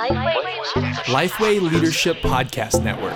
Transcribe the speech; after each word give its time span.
Lifeway 0.00 1.60
Leadership 1.60 2.16
Podcast 2.18 2.82
Network. 2.82 3.12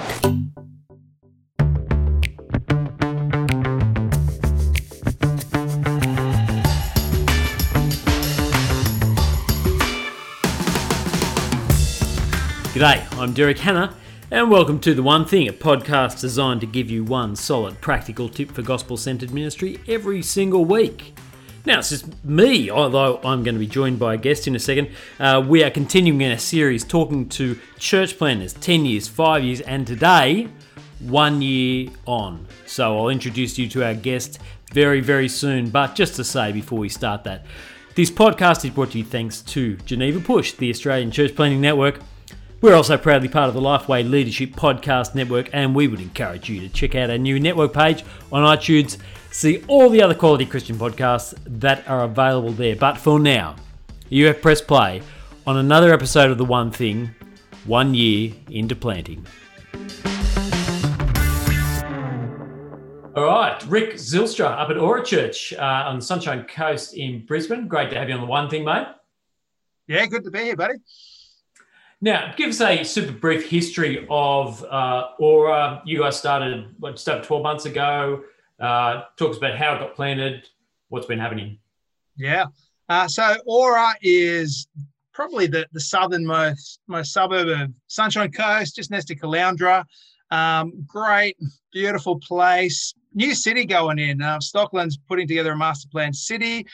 G'day, 12.74 13.18
I'm 13.18 13.32
Derek 13.32 13.60
Hanna, 13.60 13.96
and 14.30 14.50
welcome 14.50 14.78
to 14.80 14.92
The 14.92 15.02
One 15.02 15.24
Thing, 15.24 15.48
a 15.48 15.54
podcast 15.54 16.20
designed 16.20 16.60
to 16.60 16.66
give 16.66 16.90
you 16.90 17.02
one 17.02 17.34
solid 17.34 17.80
practical 17.80 18.28
tip 18.28 18.50
for 18.50 18.60
gospel 18.60 18.98
centered 18.98 19.32
ministry 19.32 19.80
every 19.88 20.20
single 20.20 20.66
week. 20.66 21.14
Now, 21.66 21.78
it's 21.78 21.88
just 21.88 22.22
me, 22.22 22.70
although 22.70 23.16
I'm 23.24 23.42
going 23.42 23.54
to 23.54 23.58
be 23.58 23.66
joined 23.66 23.98
by 23.98 24.14
a 24.14 24.16
guest 24.18 24.46
in 24.46 24.54
a 24.54 24.58
second. 24.58 24.90
Uh, 25.18 25.42
we 25.46 25.64
are 25.64 25.70
continuing 25.70 26.20
in 26.20 26.32
a 26.32 26.38
series 26.38 26.84
talking 26.84 27.26
to 27.30 27.58
church 27.78 28.18
planners 28.18 28.52
10 28.52 28.84
years, 28.84 29.08
5 29.08 29.42
years, 29.42 29.60
and 29.62 29.86
today, 29.86 30.48
one 31.00 31.40
year 31.40 31.88
on. 32.04 32.46
So 32.66 32.98
I'll 32.98 33.08
introduce 33.08 33.58
you 33.58 33.66
to 33.70 33.84
our 33.84 33.94
guest 33.94 34.40
very, 34.72 35.00
very 35.00 35.28
soon. 35.28 35.70
But 35.70 35.94
just 35.94 36.16
to 36.16 36.24
say 36.24 36.52
before 36.52 36.78
we 36.78 36.90
start 36.90 37.24
that, 37.24 37.46
this 37.94 38.10
podcast 38.10 38.66
is 38.66 38.70
brought 38.70 38.90
to 38.90 38.98
you 38.98 39.04
thanks 39.04 39.40
to 39.42 39.76
Geneva 39.86 40.20
Push, 40.20 40.52
the 40.52 40.68
Australian 40.68 41.10
Church 41.10 41.34
Planting 41.34 41.62
Network. 41.62 42.00
We're 42.60 42.74
also 42.74 42.98
proudly 42.98 43.28
part 43.28 43.48
of 43.48 43.54
the 43.54 43.60
Lifeway 43.60 44.08
Leadership 44.08 44.50
Podcast 44.50 45.14
Network, 45.14 45.48
and 45.52 45.74
we 45.74 45.88
would 45.88 46.00
encourage 46.00 46.48
you 46.50 46.60
to 46.60 46.68
check 46.68 46.94
out 46.94 47.08
our 47.10 47.18
new 47.18 47.40
network 47.40 47.72
page 47.72 48.04
on 48.32 48.42
iTunes. 48.42 48.98
See 49.34 49.64
all 49.66 49.90
the 49.90 50.00
other 50.00 50.14
quality 50.14 50.46
Christian 50.46 50.76
podcasts 50.76 51.34
that 51.44 51.88
are 51.88 52.04
available 52.04 52.52
there. 52.52 52.76
But 52.76 52.96
for 52.96 53.18
now, 53.18 53.56
you 54.08 54.26
have 54.26 54.40
pressed 54.40 54.68
play 54.68 55.02
on 55.44 55.56
another 55.56 55.92
episode 55.92 56.30
of 56.30 56.38
The 56.38 56.44
One 56.44 56.70
Thing, 56.70 57.10
one 57.64 57.94
year 57.94 58.32
into 58.48 58.76
planting. 58.76 59.26
All 63.16 63.24
right, 63.24 63.60
Rick 63.66 63.94
Zylstra 63.94 64.44
up 64.46 64.70
at 64.70 64.78
Aura 64.78 65.04
Church 65.04 65.52
uh, 65.52 65.82
on 65.88 65.96
the 65.96 66.04
Sunshine 66.04 66.44
Coast 66.44 66.94
in 66.94 67.26
Brisbane. 67.26 67.66
Great 67.66 67.90
to 67.90 67.98
have 67.98 68.08
you 68.08 68.14
on 68.14 68.20
The 68.20 68.28
One 68.28 68.48
Thing, 68.48 68.64
mate. 68.64 68.86
Yeah, 69.88 70.06
good 70.06 70.22
to 70.22 70.30
be 70.30 70.44
here, 70.44 70.56
buddy. 70.56 70.74
Now, 72.00 72.32
give 72.36 72.50
us 72.50 72.60
a 72.60 72.84
super 72.84 73.12
brief 73.12 73.50
history 73.50 74.06
of 74.08 74.62
uh, 74.62 75.08
Aura. 75.18 75.82
You 75.84 75.98
guys 75.98 76.16
started 76.16 76.72
what, 76.78 76.92
just 76.92 77.08
over 77.08 77.24
12 77.24 77.42
months 77.42 77.64
ago. 77.66 78.22
Uh, 78.60 79.02
talk 79.16 79.30
us 79.30 79.36
about 79.36 79.56
how 79.56 79.74
it 79.74 79.80
got 79.80 79.94
planted, 79.94 80.48
what's 80.88 81.06
been 81.06 81.18
happening. 81.18 81.58
Yeah. 82.16 82.46
Uh, 82.88 83.08
so 83.08 83.36
Aura 83.46 83.94
is 84.02 84.68
probably 85.12 85.46
the, 85.46 85.66
the 85.72 85.80
southernmost 85.80 86.80
most 86.86 87.12
suburb 87.12 87.48
of 87.48 87.70
Sunshine 87.86 88.30
Coast, 88.30 88.76
just 88.76 88.90
next 88.90 89.06
to 89.06 89.16
Caloundra. 89.16 89.84
Um, 90.30 90.84
great, 90.86 91.36
beautiful 91.72 92.18
place. 92.18 92.94
New 93.14 93.34
city 93.34 93.64
going 93.64 93.98
in. 93.98 94.20
Uh, 94.20 94.40
Stockland's 94.40 94.96
putting 94.96 95.28
together 95.28 95.52
a 95.52 95.56
master 95.56 95.88
plan 95.88 96.12
city. 96.12 96.66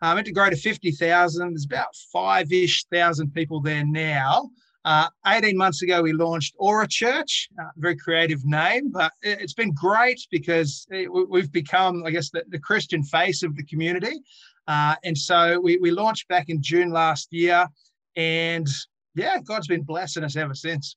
Uh, 0.00 0.14
meant 0.14 0.26
to 0.26 0.32
grow 0.32 0.48
to 0.48 0.56
50,000. 0.56 1.50
There's 1.50 1.64
about 1.64 1.94
five 2.12 2.52
ish 2.52 2.84
thousand 2.84 3.34
people 3.34 3.60
there 3.60 3.84
now. 3.84 4.48
Uh, 4.88 5.06
18 5.26 5.54
months 5.54 5.82
ago, 5.82 6.00
we 6.00 6.14
launched 6.14 6.54
Aura 6.56 6.88
Church, 6.88 7.50
uh, 7.60 7.66
very 7.76 7.94
creative 7.94 8.46
name, 8.46 8.90
but 8.90 9.12
it, 9.20 9.38
has 9.38 9.52
been 9.52 9.70
great 9.74 10.18
because 10.30 10.86
it, 10.90 11.12
we've 11.12 11.52
become, 11.52 12.04
I 12.06 12.10
guess, 12.10 12.30
the, 12.30 12.42
the, 12.48 12.58
Christian 12.58 13.02
face 13.02 13.42
of 13.42 13.54
the 13.54 13.64
community. 13.64 14.18
Uh, 14.66 14.94
and 15.04 15.16
so 15.18 15.60
we, 15.60 15.76
we 15.76 15.90
launched 15.90 16.26
back 16.28 16.48
in 16.48 16.62
June 16.62 16.90
last 16.90 17.30
year. 17.34 17.68
And 18.16 18.66
yeah, 19.14 19.36
God's 19.44 19.66
been 19.66 19.82
blessing 19.82 20.24
us 20.24 20.36
ever 20.36 20.54
since. 20.54 20.96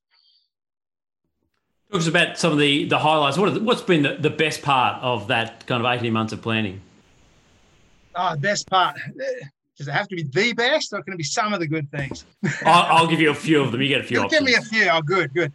Talk 1.92 2.00
us 2.00 2.08
about 2.08 2.38
some 2.38 2.54
of 2.54 2.60
the, 2.60 2.86
the 2.86 2.98
highlights. 2.98 3.38
What 3.38 3.54
the, 3.54 3.60
what's 3.60 3.82
been 3.82 4.04
the, 4.04 4.16
the 4.16 4.30
best 4.30 4.62
part 4.62 5.04
of 5.04 5.28
that 5.28 5.68
kind 5.68 5.86
of 5.86 5.92
18 5.92 6.14
months 6.14 6.32
of 6.32 6.42
planning? 6.42 6.80
Oh, 8.16 8.38
best 8.38 8.70
part 8.70 8.96
does 9.78 9.88
it 9.88 9.92
have 9.92 10.08
to 10.10 10.16
be 10.16 10.24
the 10.24 10.54
best, 10.54 10.94
or 10.94 11.02
can 11.02 11.14
it 11.14 11.18
be 11.18 11.24
some 11.24 11.54
of 11.54 11.60
the 11.60 11.68
good 11.68 11.90
things? 11.92 12.26
I'll, 12.66 12.98
I'll, 12.98 13.08
give 13.08 13.20
you 13.20 13.32
a 13.32 13.36
few 13.36 13.62
of 13.62 13.72
them. 13.72 13.82
You 13.82 13.88
get 13.88 14.02
a 14.02 14.04
few. 14.04 14.28
Give 14.30 14.44
me 14.44 14.54
a 14.54 14.62
few. 14.62 14.90
Oh, 14.90 15.02
good, 15.02 15.34
good. 15.34 15.54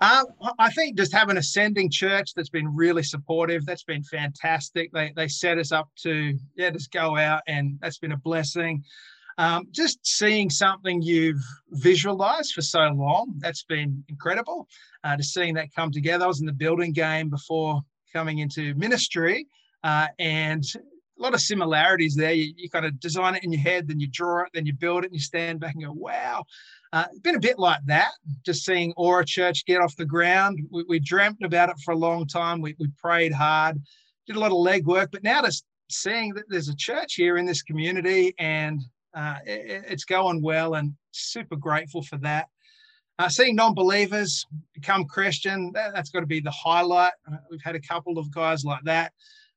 Um, 0.00 0.24
I 0.58 0.70
think 0.70 0.96
just 0.96 1.12
having 1.12 1.36
a 1.36 1.42
sending 1.42 1.90
church 1.90 2.32
that's 2.34 2.48
been 2.48 2.74
really 2.74 3.02
supportive, 3.02 3.66
that's 3.66 3.84
been 3.84 4.02
fantastic. 4.02 4.90
They, 4.92 5.12
they 5.14 5.28
set 5.28 5.58
us 5.58 5.72
up 5.72 5.90
to, 6.02 6.38
yeah, 6.56 6.70
just 6.70 6.90
go 6.90 7.18
out, 7.18 7.42
and 7.46 7.78
that's 7.82 7.98
been 7.98 8.12
a 8.12 8.16
blessing. 8.16 8.82
Um, 9.36 9.68
just 9.70 9.98
seeing 10.06 10.48
something 10.48 11.02
you've 11.02 11.42
visualized 11.70 12.54
for 12.54 12.62
so 12.62 12.80
long, 12.94 13.34
that's 13.38 13.64
been 13.64 14.02
incredible. 14.08 14.68
Uh, 15.04 15.16
just 15.16 15.34
seeing 15.34 15.54
that 15.54 15.74
come 15.74 15.90
together. 15.90 16.24
I 16.24 16.28
was 16.28 16.40
in 16.40 16.46
the 16.46 16.52
building 16.52 16.92
game 16.92 17.28
before 17.28 17.82
coming 18.12 18.38
into 18.38 18.74
ministry, 18.74 19.46
uh, 19.84 20.08
and 20.18 20.64
a 21.20 21.22
lot 21.22 21.34
of 21.34 21.40
similarities 21.40 22.14
there. 22.14 22.32
You, 22.32 22.52
you, 22.56 22.70
kind 22.70 22.86
of 22.86 22.98
design 22.98 23.34
it 23.34 23.44
in 23.44 23.52
your 23.52 23.60
head, 23.60 23.86
then 23.86 24.00
you 24.00 24.08
draw 24.08 24.42
it, 24.42 24.48
then 24.54 24.66
you 24.66 24.72
build 24.72 25.04
it, 25.04 25.08
and 25.08 25.14
you 25.14 25.20
stand 25.20 25.60
back 25.60 25.74
and 25.74 25.84
go, 25.84 25.92
wow. 25.92 26.44
Uh, 26.92 27.04
it's 27.10 27.20
been 27.20 27.36
a 27.36 27.40
bit 27.40 27.58
like 27.58 27.80
that, 27.86 28.10
just 28.44 28.64
seeing 28.64 28.92
Aura 28.96 29.24
Church 29.24 29.64
get 29.64 29.80
off 29.80 29.94
the 29.96 30.04
ground. 30.04 30.58
We, 30.70 30.84
we 30.88 30.98
dreamt 30.98 31.42
about 31.42 31.68
it 31.68 31.76
for 31.84 31.92
a 31.92 31.96
long 31.96 32.26
time. 32.26 32.60
We, 32.60 32.74
we 32.80 32.88
prayed 32.98 33.32
hard, 33.32 33.80
did 34.26 34.36
a 34.36 34.40
lot 34.40 34.50
of 34.50 34.58
legwork, 34.58 35.12
but 35.12 35.22
now 35.22 35.42
just 35.42 35.64
seeing 35.88 36.34
that 36.34 36.44
there's 36.48 36.68
a 36.68 36.76
church 36.76 37.14
here 37.14 37.36
in 37.36 37.46
this 37.46 37.62
community 37.62 38.34
and 38.38 38.80
uh, 39.14 39.36
it, 39.44 39.84
it's 39.88 40.04
going 40.04 40.42
well 40.42 40.74
and 40.74 40.94
super 41.12 41.56
grateful 41.56 42.02
for 42.02 42.16
that. 42.18 42.46
Uh, 43.18 43.28
seeing 43.28 43.54
non-believers 43.54 44.46
become 44.72 45.04
Christian, 45.04 45.70
that, 45.74 45.94
has 45.94 46.08
got 46.08 46.20
to 46.20 46.26
be 46.26 46.40
the 46.40 46.50
highlight. 46.50 47.12
Uh, 47.30 47.36
we've 47.50 47.62
had 47.62 47.76
a 47.76 47.80
couple 47.80 48.18
of 48.18 48.32
guys 48.32 48.64
like 48.64 48.82
that. 48.84 49.12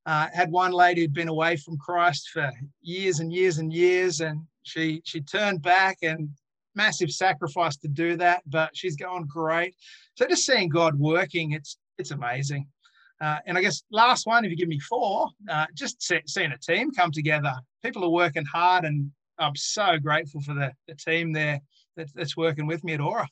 Uh, 0.06 0.28
had 0.34 0.52
one 0.52 0.74
lady 0.74 1.02
who'd 1.02 1.14
been 1.14 1.30
away 1.30 1.56
from 1.56 1.78
Christ 1.78 2.30
for 2.34 2.52
years 2.82 3.20
and 3.20 3.32
years 3.32 3.58
and 3.58 3.72
years, 3.72 4.20
and 4.20 4.42
she 4.64 5.02
she 5.06 5.22
turned 5.22 5.62
back 5.62 5.98
and 6.02 6.30
massive 6.76 7.12
sacrifice 7.12 7.78
to 7.78 7.88
do 7.88 8.18
that, 8.18 8.42
but 8.48 8.76
she's 8.76 8.96
going 8.96 9.26
great. 9.26 9.76
So 10.16 10.28
just 10.28 10.46
seeing 10.46 10.70
God 10.70 10.98
working, 11.00 11.52
it's 11.52 11.78
it's 11.98 12.12
amazing. 12.12 12.68
Uh, 13.22 13.40
and 13.46 13.58
I 13.58 13.62
guess 13.62 13.84
last 13.92 14.26
one, 14.26 14.44
if 14.44 14.52
you 14.52 14.58
give 14.58 14.68
me 14.68 14.80
four, 14.80 15.30
uh, 15.50 15.68
just 15.74 16.02
see, 16.02 16.20
seeing 16.26 16.52
a 16.52 16.58
team 16.58 16.92
come 16.92 17.12
together. 17.12 17.54
People 17.82 18.04
are 18.04 18.10
working 18.10 18.44
hard, 18.44 18.84
and 18.84 19.12
I'm 19.40 19.56
so 19.56 19.98
grateful 19.98 20.42
for 20.42 20.54
the, 20.54 20.74
the 20.88 20.96
team 20.96 21.32
there 21.32 21.62
that, 21.96 22.10
that's 22.14 22.36
working 22.36 22.68
with 22.68 22.84
me 22.84 22.94
at 22.94 23.00
Aura. 23.00 23.30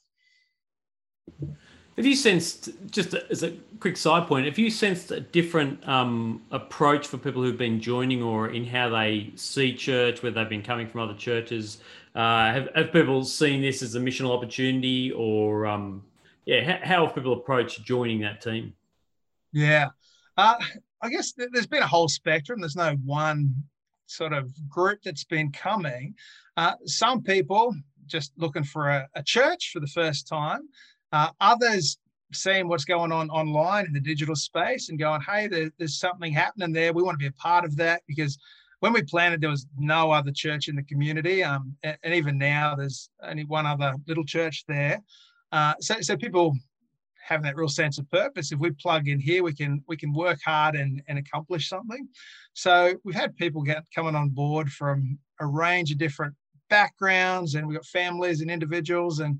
Have 1.98 2.06
you 2.06 2.16
sensed, 2.16 2.70
just 2.90 3.14
as 3.14 3.44
a 3.44 3.52
quick 3.80 3.98
side 3.98 4.28
point, 4.28 4.46
have 4.46 4.58
you 4.58 4.70
sensed 4.70 5.12
a 5.12 5.20
different 5.20 5.86
um, 5.88 6.42
approach 6.52 7.06
for 7.08 7.18
people 7.18 7.44
who've 7.44 7.58
been 7.58 7.82
joining 7.82 8.24
or 8.24 8.50
in 8.50 8.66
how 8.66 8.90
they 8.90 9.32
see 9.36 9.74
church, 9.74 10.24
whether 10.24 10.36
they've 10.36 10.50
been 10.50 10.64
coming 10.64 10.88
from 10.88 11.02
other 11.02 11.14
churches? 11.14 11.80
Uh, 12.16 12.52
have, 12.54 12.70
have 12.76 12.94
people 12.94 13.24
seen 13.26 13.62
this 13.62 13.82
as 13.82 13.96
a 13.96 14.00
missional 14.00 14.36
opportunity 14.36 15.12
or, 15.12 15.66
um, 15.66 16.04
yeah, 16.46 16.64
how, 16.64 16.86
how, 16.86 17.06
have 17.06 17.16
people 17.16 17.34
approached 17.34 17.84
joining 17.84 18.22
that 18.22 18.42
team? 18.42 18.74
Yeah, 19.52 19.90
uh, 20.38 20.56
I 21.02 21.10
guess 21.10 21.34
there's 21.34 21.68
been 21.68 21.84
a 21.84 21.88
whole 21.88 22.08
spectrum. 22.08 22.62
There's 22.62 22.76
no 22.76 22.96
one 23.04 23.54
sort 24.06 24.32
of 24.32 24.50
group 24.70 25.00
that's 25.04 25.26
been 25.26 25.52
coming. 25.52 26.16
Uh, 26.56 26.74
some 26.86 27.22
people 27.22 27.76
just 28.06 28.32
looking 28.38 28.64
for 28.64 28.90
a, 28.90 29.08
a 29.16 29.24
church 29.24 29.72
for 29.74 29.80
the 29.80 29.88
first 29.88 30.28
time. 30.28 30.62
Uh, 31.12 31.30
others 31.40 31.98
seeing 32.34 32.68
what's 32.68 32.86
going 32.86 33.12
on 33.12 33.30
online 33.30 33.86
in 33.86 33.94
the 33.94 34.00
digital 34.00 34.36
space 34.36 34.90
and 34.90 35.00
going, 35.00 35.22
hey, 35.22 35.48
there, 35.48 35.70
there's 35.78 36.00
something 36.00 36.32
happening 36.32 36.72
there. 36.72 36.94
We 36.94 37.04
want 37.04 37.16
to 37.16 37.24
be 37.24 37.28
a 37.28 37.34
part 37.34 37.66
of 37.66 37.76
that 37.78 38.04
because 38.08 38.38
when 38.80 38.94
we 38.94 39.04
planted, 39.04 39.42
there 39.42 39.50
was 39.50 39.68
no 39.78 40.12
other 40.12 40.32
church 40.32 40.68
in 40.68 40.76
the 40.76 40.84
community. 40.84 41.44
Um, 41.44 41.76
and, 41.84 41.98
and 42.04 42.14
even 42.14 42.38
now, 42.38 42.76
there's 42.76 43.10
only 43.24 43.46
one 43.46 43.66
other 43.66 43.94
little 44.08 44.26
church 44.26 44.64
there. 44.68 45.02
Uh, 45.52 45.74
so, 45.80 46.02
so 46.02 46.18
people 46.18 46.56
have 47.24 47.44
that 47.44 47.56
real 47.56 47.70
sense 47.70 48.00
of 48.00 48.10
purpose. 48.10 48.52
If 48.52 48.60
we 48.60 48.72
plug 48.72 49.08
in 49.08 49.20
here, 49.20 49.44
we 49.44 49.54
can 49.54 49.84
we 49.88 49.96
can 49.96 50.14
work 50.14 50.40
hard 50.44 50.76
and, 50.76 51.02
and 51.08 51.20
accomplish 51.20 51.70
something. 51.70 52.08
So 52.54 52.94
we've 53.04 53.16
had 53.16 53.36
people 53.36 53.62
get 53.62 53.84
coming 53.94 54.16
on 54.16 54.30
board 54.30 54.72
from 54.72 55.20
a 55.40 55.46
range 55.46 55.92
of 55.92 55.98
different 55.98 56.34
backgrounds, 56.70 57.56
and 57.56 57.68
we've 57.68 57.78
got 57.78 57.86
families 57.86 58.42
and 58.42 58.50
individuals, 58.50 59.20
and 59.20 59.40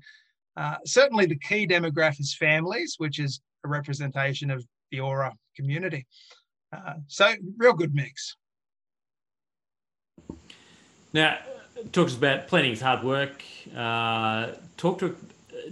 uh, 0.56 0.76
certainly, 0.84 1.26
the 1.26 1.38
key 1.38 1.66
demographic 1.66 2.20
is 2.20 2.34
families, 2.34 2.94
which 2.98 3.18
is 3.18 3.40
a 3.64 3.68
representation 3.68 4.50
of 4.50 4.64
the 4.90 5.00
Aura 5.00 5.34
community. 5.56 6.06
Uh, 6.74 6.94
so, 7.06 7.32
real 7.56 7.72
good 7.72 7.94
mix. 7.94 8.36
Now, 11.12 11.38
talk 11.76 11.92
to 11.92 12.04
us 12.04 12.16
about 12.16 12.48
planning 12.48 12.72
is 12.72 12.80
hard 12.80 13.02
work. 13.02 13.42
Uh, 13.76 14.52
talk 14.76 14.98
to 15.00 15.16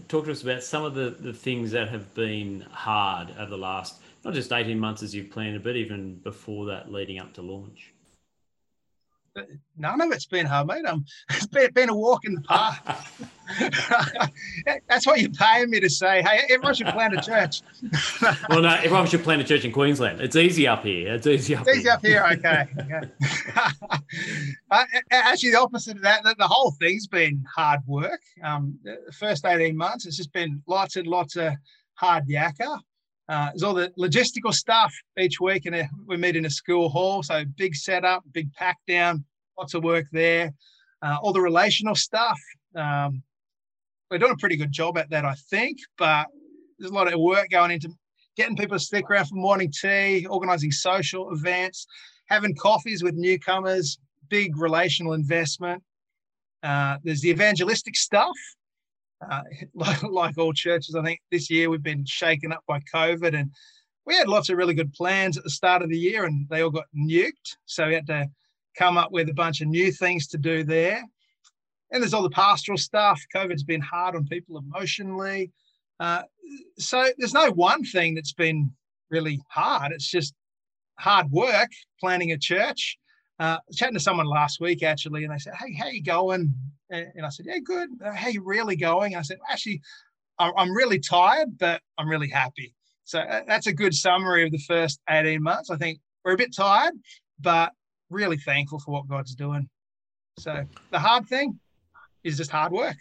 talk 0.09 0.27
to 0.27 0.31
us 0.31 0.43
about 0.43 0.63
some 0.63 0.85
of 0.85 0.95
the, 0.95 1.11
the 1.11 1.33
things 1.33 1.73
that 1.73 1.89
have 1.89 2.15
been 2.15 2.61
hard 2.71 3.35
over 3.39 3.51
the 3.51 3.59
last 3.59 4.01
not 4.25 4.35
just 4.35 4.53
18 4.53 4.79
months 4.79 5.03
as 5.03 5.15
you've 5.15 5.31
planned, 5.31 5.63
but 5.63 5.77
even 5.77 6.17
before 6.17 6.67
that 6.67 6.93
leading 6.93 7.19
up 7.19 7.33
to 7.35 7.43
launch. 7.43 7.93
None 9.77 10.01
of 10.01 10.13
it's 10.13 10.27
been 10.27 10.47
hard, 10.47 10.67
mate. 10.67 10.85
Um, 10.87 11.05
it's 11.31 11.47
been, 11.47 11.73
been 11.73 11.89
a 11.89 11.97
walk 11.97 12.25
in 12.25 12.35
the 12.35 12.41
park. 12.43 12.77
That's 14.89 15.07
what 15.07 15.21
you're 15.21 15.31
paying 15.31 15.71
me 15.71 15.81
to 15.81 15.91
say. 15.91 16.23
Hey, 16.23 16.43
everyone 16.51 16.75
should 16.75 16.87
plant 16.89 17.17
a 17.17 17.21
church. 17.21 17.63
well, 18.49 18.63
no, 18.63 18.69
everyone 18.69 19.07
should 19.07 19.23
plant 19.23 19.43
a 19.43 19.45
church 19.45 19.65
in 19.65 19.73
Queensland. 19.73 20.21
It's 20.21 20.37
easy 20.37 20.67
up 20.67 20.85
here. 20.85 21.15
It's 21.15 21.27
easy 21.27 21.57
up 21.57 21.67
it's 21.67 21.79
easy 21.79 21.83
here. 21.83 21.93
up 21.93 22.05
here. 22.05 22.27
Okay. 22.33 22.67
okay. 22.81 23.11
uh, 24.71 24.85
actually, 25.11 25.51
the 25.51 25.61
opposite 25.61 25.97
of 25.97 26.03
that, 26.03 26.23
the 26.23 26.47
whole 26.47 26.73
thing's 26.73 27.07
been 27.07 27.45
hard 27.55 27.81
work. 27.87 28.21
Um, 28.43 28.79
the 28.85 28.99
first 29.13 29.45
18 29.45 29.77
months, 29.77 30.07
it's 30.07 30.17
just 30.17 30.33
been 30.33 30.63
lots 30.67 30.97
and 30.97 31.07
lots 31.07 31.37
of 31.37 31.55
hard 31.95 32.27
yakka. 32.29 32.81
Uh, 33.31 33.47
there's 33.51 33.63
all 33.63 33.75
the 33.75 33.93
logistical 33.97 34.53
stuff 34.53 34.93
each 35.17 35.41
week, 35.41 35.65
and 35.65 35.89
we 36.07 36.17
meet 36.17 36.35
in 36.35 36.47
a 36.47 36.51
school 36.51 36.89
hall. 36.89 37.23
So 37.23 37.45
big 37.57 37.77
setup, 37.77 38.25
big 38.33 38.53
pack 38.55 38.77
down, 38.89 39.25
lots 39.57 39.75
of 39.75 39.85
work 39.85 40.07
there. 40.11 40.53
Uh, 41.01 41.17
all 41.23 41.33
the 41.33 41.41
relational 41.41 41.95
stuff. 41.95 42.39
Um, 42.75 43.23
we're 44.11 44.19
doing 44.19 44.33
a 44.33 44.37
pretty 44.37 44.57
good 44.57 44.73
job 44.73 44.99
at 44.99 45.09
that, 45.11 45.25
I 45.25 45.35
think, 45.49 45.79
but 45.97 46.27
there's 46.79 46.91
a 46.91 46.95
lot 46.95 47.13
of 47.13 47.21
work 47.21 47.51
going 47.51 47.71
into 47.71 47.91
getting 48.37 48.57
people 48.57 48.77
to 48.77 48.85
stick 48.85 49.09
around 49.09 49.27
for 49.27 49.37
morning 49.37 49.73
tea, 49.73 50.27
organizing 50.27 50.73
social 50.73 51.31
events, 51.31 51.87
having 52.27 52.57
coffees 52.57 53.05
with 53.05 53.15
newcomers, 53.15 53.99
big 54.29 54.57
relational 54.57 55.13
investment. 55.13 55.81
Uh, 56.65 56.97
there's 57.05 57.21
the 57.21 57.31
evangelistic 57.31 57.95
stuff. 57.95 58.37
Uh, 59.29 59.43
like, 59.75 60.03
like 60.03 60.39
all 60.39 60.53
churches, 60.53 60.95
I 60.95 61.03
think 61.03 61.21
this 61.31 61.51
year 61.51 61.71
we've 61.71 61.83
been 61.83 62.05
shaken 62.05 62.53
up 62.53 62.65
by 62.67 62.81
COVID 62.93 63.39
and 63.39 63.51
we 64.07 64.15
had 64.15 64.29
lots 64.29 64.49
of 64.49 64.57
really 64.57 64.75
good 64.75 64.93
plans 64.93 65.37
at 65.37 65.45
the 65.45 65.51
start 65.51 65.83
of 65.83 65.89
the 65.89 65.99
year 65.99 66.25
and 66.25 66.49
they 66.49 66.63
all 66.63 66.71
got 66.71 66.87
nuked. 66.97 67.57
So 67.67 67.87
we 67.87 67.95
had 67.95 68.07
to 68.09 68.29
come 68.77 68.97
up 68.97 69.13
with 69.13 69.29
a 69.29 69.35
bunch 69.35 69.61
of 69.61 69.69
new 69.69 69.93
things 69.93 70.27
to 70.29 70.39
do 70.39 70.65
there. 70.65 71.03
And 71.93 72.03
there's 72.03 72.15
all 72.15 72.23
the 72.23 72.31
pastoral 72.31 72.79
stuff. 72.79 73.21
COVID's 73.35 73.65
been 73.65 73.81
hard 73.81 74.15
on 74.15 74.27
people 74.27 74.59
emotionally. 74.59 75.51
Uh, 75.99 76.23
so 76.79 77.09
there's 77.19 77.35
no 77.35 77.51
one 77.51 77.85
thing 77.85 78.15
that's 78.15 78.33
been 78.33 78.73
really 79.11 79.41
hard. 79.49 79.93
It's 79.93 80.09
just 80.09 80.35
hard 80.99 81.31
work 81.31 81.71
planning 81.99 82.33
a 82.33 82.39
church. 82.39 82.97
Uh, 83.39 83.59
chatting 83.75 83.95
to 83.95 84.01
someone 84.01 84.27
last 84.27 84.61
week 84.61 84.83
actually, 84.83 85.25
and 85.25 85.33
they 85.33 85.39
said, 85.39 85.55
"Hey, 85.55 85.73
how 85.75 85.89
you 85.89 86.03
going?" 86.03 86.53
And 86.91 87.25
I 87.25 87.29
said, 87.29 87.47
"Yeah, 87.47 87.59
good. 87.59 87.89
How 88.03 88.29
you 88.29 88.43
really 88.43 88.77
going?" 88.77 89.17
I 89.17 89.23
said, 89.23 89.39
"Actually, 89.49 89.81
I'm 90.39 90.73
really 90.73 90.99
tired, 90.99 91.59
but 91.59 91.81
I'm 91.99 92.09
really 92.09 92.29
happy." 92.29 92.75
So 93.05 93.19
uh, 93.19 93.43
that's 93.47 93.67
a 93.67 93.73
good 93.73 93.95
summary 93.95 94.45
of 94.45 94.53
the 94.53 94.59
first 94.59 95.01
18 95.09 95.43
months. 95.43 95.71
I 95.71 95.77
think 95.77 95.99
we're 96.25 96.35
a 96.35 96.37
bit 96.37 96.55
tired, 96.55 96.95
but 97.41 97.73
really 98.09 98.37
thankful 98.37 98.79
for 98.79 98.93
what 98.93 99.09
God's 99.09 99.35
doing. 99.35 99.69
So 100.39 100.65
the 100.91 100.99
hard 100.99 101.27
thing 101.27 101.59
is 102.23 102.37
just 102.37 102.51
hard 102.51 102.73
work. 102.73 102.97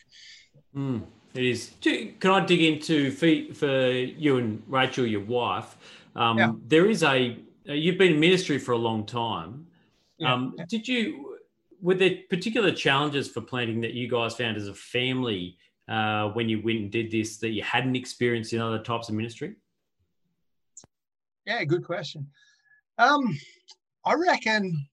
Mm, 0.76 1.04
it 1.34 1.44
is. 1.44 1.72
Can 1.82 2.32
I 2.32 2.46
dig 2.46 2.62
into 2.62 3.12
for, 3.12 3.54
for 3.54 3.92
you 3.92 4.38
and 4.38 4.64
Rachel, 4.68 5.06
your 5.06 5.22
wife? 5.22 5.78
Um, 6.16 6.38
yeah. 6.38 6.52
There 6.68 6.90
is 6.90 7.04
a 7.04 7.38
you've 7.66 7.98
been 7.98 8.14
in 8.14 8.20
ministry 8.20 8.58
for 8.58 8.72
a 8.72 8.78
long 8.78 9.06
time. 9.06 9.68
Yeah, 10.18 10.34
um. 10.34 10.56
Did 10.68 10.88
you 10.88 11.29
were 11.82 11.96
there 11.96 12.18
particular 12.30 12.72
challenges 12.72 13.30
for 13.30 13.42
planting 13.42 13.82
that 13.82 13.94
you 13.94 14.08
guys 14.08 14.36
found 14.36 14.58
as 14.58 14.68
a 14.68 14.74
family 14.74 15.58
uh, 15.88 16.30
when 16.30 16.50
you 16.50 16.62
went 16.62 16.80
and 16.80 16.92
did 16.92 17.10
this 17.12 17.38
that 17.38 17.50
you 17.50 17.64
hadn't 17.64 17.96
experienced 17.96 18.54
in 18.54 18.62
other 18.62 18.80
types 18.80 19.10
of 19.10 19.16
ministry? 19.16 19.56
Yeah, 21.46 21.64
good 21.64 21.84
question. 21.84 22.28
Um, 22.98 23.38
I 24.06 24.14
reckon 24.14 24.88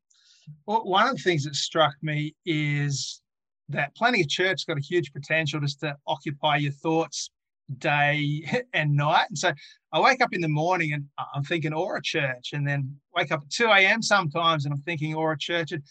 one 0.64 1.08
of 1.08 1.16
the 1.16 1.22
things 1.22 1.44
that 1.44 1.54
struck 1.54 1.94
me 2.02 2.34
is 2.46 3.20
that 3.68 3.94
planting 3.96 4.22
a 4.22 4.26
church 4.26 4.66
got 4.66 4.78
a 4.78 4.80
huge 4.80 5.12
potential 5.12 5.60
just 5.60 5.80
to 5.80 5.96
occupy 6.06 6.56
your 6.56 6.72
thoughts 6.72 7.30
day 7.78 8.44
and 8.72 8.96
night. 8.96 9.26
And 9.28 9.38
so 9.38 9.52
I 9.92 10.00
wake 10.00 10.20
up 10.20 10.32
in 10.32 10.40
the 10.40 10.48
morning 10.48 10.92
and 10.92 11.04
I'm 11.34 11.44
thinking 11.44 11.72
Aura 11.72 12.02
Church, 12.02 12.50
and 12.52 12.66
then 12.66 12.96
wake 13.14 13.32
up 13.32 13.42
at 13.42 13.50
2 13.50 13.66
a.m. 13.66 14.02
sometimes 14.02 14.64
and 14.64 14.74
I'm 14.74 14.82
thinking 14.82 15.14
Aura 15.14 15.38
Church. 15.38 15.72
And 15.72 15.82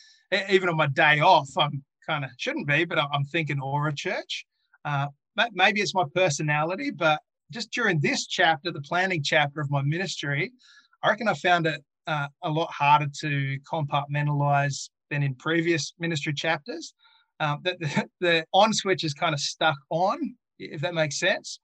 even 0.50 0.70
on 0.70 0.78
my 0.78 0.88
day 0.88 1.20
off, 1.20 1.50
I'm 1.58 1.84
kind 2.08 2.24
of 2.24 2.32
shouldn't 2.38 2.68
be, 2.68 2.86
but 2.86 3.00
I'm 3.00 3.26
thinking 3.26 3.60
Aura 3.60 3.94
Church. 3.94 4.46
Uh, 4.84 5.08
maybe 5.54 5.82
it's 5.82 5.96
my 5.96 6.06
personality, 6.14 6.92
but 6.92 7.20
just 7.52 7.72
during 7.72 8.00
this 8.00 8.28
chapter, 8.28 8.72
the 8.72 8.82
planning 8.82 9.24
chapter 9.24 9.60
of 9.62 9.70
my 9.70 9.82
ministry, 9.82 10.52
I 11.04 11.10
reckon 11.10 11.28
I 11.28 11.34
found 11.34 11.68
it 11.68 11.84
uh, 12.08 12.28
a 12.44 12.50
lot 12.50 12.72
harder 12.72 13.08
to 13.22 13.58
compartmentalize 13.72 14.90
than 15.10 15.24
in 15.24 15.36
previous 15.36 15.94
ministry 16.00 16.34
chapters. 16.34 16.94
Um, 17.40 17.60
that 17.64 17.80
the, 17.80 18.10
the, 18.22 18.46
on 18.54 18.74
switch 18.74 19.04
is 19.04 19.14
kind 19.14 19.34
of 19.34 19.40
stuck 19.40 19.78
on, 19.90 20.36
if 20.60 20.82
that 20.82 20.94
makes 20.94 21.20
sense. 21.20 21.60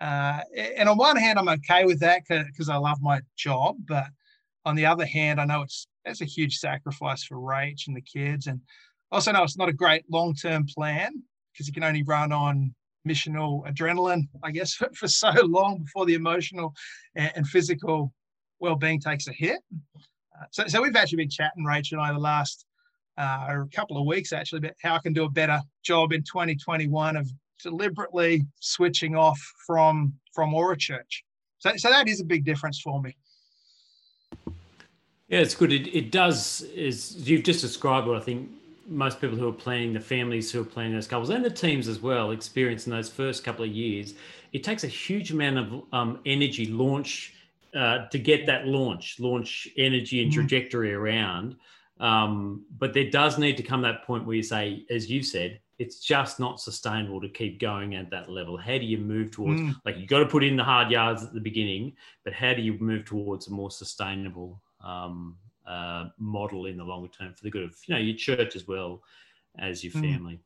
Uh, 0.00 0.40
and 0.56 0.88
on 0.88 0.96
one 0.96 1.16
hand, 1.16 1.38
I'm 1.38 1.48
okay 1.48 1.84
with 1.84 2.00
that 2.00 2.22
because 2.28 2.68
I 2.68 2.76
love 2.76 2.98
my 3.02 3.20
job, 3.36 3.76
but 3.86 4.06
on 4.64 4.74
the 4.74 4.86
other 4.86 5.04
hand, 5.04 5.40
I 5.40 5.44
know 5.44 5.62
it's 5.62 5.86
that's 6.04 6.22
a 6.22 6.26
huge 6.26 6.56
sacrifice 6.56 7.24
for 7.24 7.36
Rach 7.36 7.86
and 7.86 7.96
the 7.96 8.00
kids, 8.00 8.46
and 8.46 8.60
also 9.12 9.32
know 9.32 9.42
it's 9.42 9.58
not 9.58 9.68
a 9.68 9.74
great 9.74 10.04
long-term 10.10 10.66
plan 10.74 11.12
because 11.52 11.66
you 11.66 11.74
can 11.74 11.84
only 11.84 12.02
run 12.02 12.32
on 12.32 12.74
missional 13.06 13.66
adrenaline, 13.70 14.28
I 14.42 14.50
guess, 14.50 14.74
for, 14.74 14.88
for 14.94 15.08
so 15.08 15.32
long 15.42 15.78
before 15.78 16.06
the 16.06 16.14
emotional 16.14 16.74
and, 17.14 17.32
and 17.36 17.46
physical 17.46 18.12
well-being 18.60 19.00
takes 19.00 19.26
a 19.28 19.32
hit. 19.32 19.60
Uh, 19.96 20.44
so, 20.50 20.66
so 20.66 20.82
we've 20.82 20.96
actually 20.96 21.16
been 21.16 21.30
chatting, 21.30 21.64
Rachel 21.64 21.98
and 21.98 22.06
I, 22.06 22.12
the 22.12 22.18
last 22.18 22.66
uh, 23.16 23.64
couple 23.74 23.98
of 23.98 24.06
weeks 24.06 24.32
actually 24.32 24.58
about 24.58 24.72
how 24.82 24.94
I 24.94 24.98
can 24.98 25.12
do 25.12 25.24
a 25.24 25.30
better 25.30 25.60
job 25.82 26.12
in 26.12 26.22
2021 26.22 27.16
of 27.16 27.30
deliberately 27.62 28.46
switching 28.60 29.16
off 29.16 29.40
from 29.66 30.14
from 30.34 30.54
Aura 30.54 30.76
Church. 30.76 31.24
So, 31.58 31.72
so 31.76 31.90
that 31.90 32.08
is 32.08 32.20
a 32.20 32.24
big 32.24 32.44
difference 32.44 32.80
for 32.80 33.00
me. 33.00 33.16
Yeah, 35.28 35.38
it's 35.38 35.54
good. 35.54 35.72
It, 35.72 35.94
it 35.94 36.10
does, 36.10 36.62
is 36.74 37.16
you've 37.28 37.44
just 37.44 37.60
described 37.60 38.06
what 38.08 38.16
I 38.16 38.20
think 38.20 38.50
most 38.88 39.20
people 39.20 39.36
who 39.36 39.48
are 39.48 39.52
planning, 39.52 39.92
the 39.92 40.00
families 40.00 40.50
who 40.50 40.60
are 40.60 40.64
planning 40.64 40.94
those 40.94 41.06
couples 41.06 41.30
and 41.30 41.44
the 41.44 41.50
teams 41.50 41.86
as 41.86 42.00
well, 42.00 42.32
experience 42.32 42.86
in 42.86 42.92
those 42.92 43.08
first 43.08 43.44
couple 43.44 43.64
of 43.64 43.70
years. 43.70 44.14
It 44.52 44.64
takes 44.64 44.82
a 44.82 44.88
huge 44.88 45.30
amount 45.30 45.58
of 45.58 45.82
um, 45.92 46.18
energy 46.26 46.66
launch 46.66 47.34
uh, 47.74 48.08
to 48.08 48.18
get 48.18 48.46
that 48.46 48.66
launch, 48.66 49.20
launch 49.20 49.68
energy 49.76 50.22
and 50.22 50.32
mm-hmm. 50.32 50.40
trajectory 50.40 50.88
mm-hmm. 50.88 51.02
around. 51.02 51.56
Um, 52.00 52.64
but 52.78 52.92
there 52.92 53.08
does 53.10 53.38
need 53.38 53.56
to 53.58 53.62
come 53.62 53.82
that 53.82 54.04
point 54.04 54.26
where 54.26 54.34
you 54.34 54.42
say, 54.42 54.84
as 54.90 55.08
you 55.08 55.22
said, 55.22 55.60
it's 55.80 55.98
just 55.98 56.38
not 56.38 56.60
sustainable 56.60 57.22
to 57.22 57.28
keep 57.28 57.58
going 57.58 57.94
at 57.94 58.10
that 58.10 58.28
level. 58.28 58.58
How 58.58 58.76
do 58.76 58.84
you 58.84 58.98
move 58.98 59.30
towards, 59.30 59.62
mm. 59.62 59.74
like, 59.86 59.96
you 59.96 60.06
got 60.06 60.18
to 60.18 60.26
put 60.26 60.44
in 60.44 60.54
the 60.54 60.62
hard 60.62 60.90
yards 60.90 61.24
at 61.24 61.32
the 61.32 61.40
beginning, 61.40 61.94
but 62.22 62.34
how 62.34 62.52
do 62.52 62.60
you 62.60 62.78
move 62.78 63.06
towards 63.06 63.48
a 63.48 63.50
more 63.50 63.70
sustainable 63.70 64.60
um, 64.84 65.36
uh, 65.66 66.08
model 66.18 66.66
in 66.66 66.76
the 66.76 66.84
longer 66.84 67.08
term 67.08 67.32
for 67.32 67.42
the 67.42 67.50
good 67.50 67.62
of, 67.62 67.74
you 67.86 67.94
know, 67.94 68.00
your 68.00 68.14
church 68.14 68.56
as 68.56 68.68
well 68.68 69.02
as 69.58 69.82
your 69.82 69.94
mm. 69.94 70.12
family? 70.12 70.38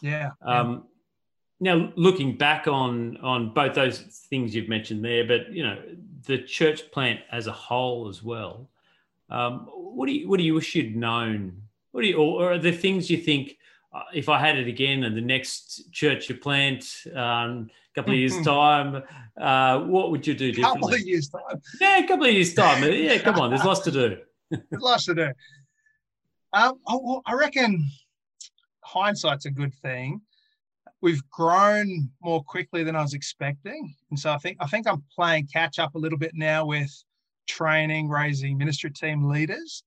Yeah. 0.00 0.30
Um, 0.40 0.84
now, 1.60 1.92
looking 1.94 2.36
back 2.36 2.66
on 2.66 3.18
on 3.18 3.52
both 3.52 3.74
those 3.74 4.00
things 4.30 4.54
you've 4.54 4.68
mentioned 4.68 5.04
there, 5.04 5.26
but 5.26 5.52
you 5.52 5.62
know, 5.62 5.78
the 6.26 6.38
church 6.38 6.90
plant 6.90 7.20
as 7.30 7.46
a 7.46 7.52
whole 7.52 8.08
as 8.08 8.22
well. 8.22 8.68
Um, 9.28 9.68
what 9.74 10.06
do 10.06 10.12
you 10.12 10.28
what 10.28 10.38
do 10.38 10.44
you 10.44 10.54
wish 10.54 10.74
you'd 10.74 10.96
known? 10.96 11.62
What 11.92 12.02
do 12.02 12.08
you 12.08 12.16
or, 12.18 12.52
are 12.52 12.58
there 12.58 12.72
things 12.72 13.10
you 13.10 13.18
think 13.18 13.56
if 14.12 14.28
I 14.28 14.38
had 14.38 14.58
it 14.58 14.68
again 14.68 15.04
and 15.04 15.16
the 15.16 15.20
next 15.20 15.90
church 15.92 16.28
you 16.28 16.36
plant 16.36 16.84
um, 17.14 17.70
a 17.70 17.94
couple 17.94 18.12
of 18.12 18.18
years 18.18 18.40
time, 18.44 19.02
uh, 19.40 19.80
what 19.80 20.10
would 20.10 20.26
you 20.26 20.34
do 20.34 20.52
differently? 20.52 20.80
Couple 20.80 20.94
of 20.94 21.00
years 21.00 21.28
time. 21.28 21.60
Yeah, 21.80 21.98
a 21.98 22.08
couple 22.08 22.26
of 22.26 22.32
years 22.32 22.54
time. 22.54 22.82
Yeah, 22.92 23.18
come 23.18 23.36
on, 23.36 23.50
there's 23.50 23.64
lots 23.64 23.80
to 23.80 23.90
do. 23.90 24.18
lots 24.72 25.06
to 25.06 25.14
do. 25.14 25.32
Um, 26.52 26.78
I, 26.86 26.98
I 27.26 27.34
reckon 27.34 27.88
hindsight's 28.82 29.46
a 29.46 29.50
good 29.50 29.74
thing 29.74 30.20
we've 31.02 31.28
grown 31.30 32.10
more 32.20 32.42
quickly 32.42 32.82
than 32.82 32.96
I 32.96 33.02
was 33.02 33.14
expecting. 33.14 33.94
And 34.10 34.18
so 34.18 34.32
I 34.32 34.38
think 34.38 34.56
I 34.60 34.66
think 34.66 34.88
I'm 34.88 35.04
playing 35.14 35.48
catch 35.52 35.78
up 35.78 35.94
a 35.94 35.98
little 35.98 36.18
bit 36.18 36.32
now 36.34 36.64
with 36.64 36.90
training, 37.46 38.08
raising 38.08 38.58
ministry 38.58 38.90
team 38.90 39.28
leaders. 39.28 39.84